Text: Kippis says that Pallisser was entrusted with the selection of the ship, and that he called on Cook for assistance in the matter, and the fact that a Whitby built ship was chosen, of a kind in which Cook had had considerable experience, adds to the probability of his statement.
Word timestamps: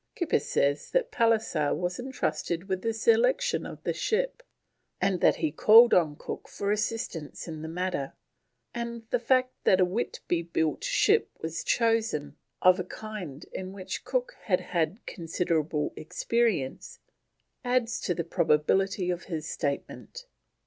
Kippis 0.15 0.45
says 0.49 0.89
that 0.89 1.11
Pallisser 1.11 1.75
was 1.75 1.99
entrusted 1.99 2.67
with 2.67 2.81
the 2.81 2.91
selection 2.91 3.67
of 3.67 3.83
the 3.83 3.93
ship, 3.93 4.41
and 4.99 5.21
that 5.21 5.35
he 5.35 5.51
called 5.51 5.93
on 5.93 6.15
Cook 6.15 6.47
for 6.47 6.71
assistance 6.71 7.47
in 7.47 7.61
the 7.61 7.67
matter, 7.67 8.13
and 8.73 9.03
the 9.11 9.19
fact 9.19 9.53
that 9.63 9.79
a 9.79 9.85
Whitby 9.85 10.41
built 10.41 10.83
ship 10.83 11.29
was 11.41 11.63
chosen, 11.63 12.35
of 12.63 12.79
a 12.79 12.83
kind 12.83 13.45
in 13.53 13.73
which 13.73 14.03
Cook 14.03 14.35
had 14.45 14.61
had 14.61 15.05
considerable 15.05 15.93
experience, 15.95 16.97
adds 17.63 17.99
to 17.99 18.15
the 18.15 18.23
probability 18.23 19.11
of 19.11 19.25
his 19.25 19.47
statement. 19.47 20.25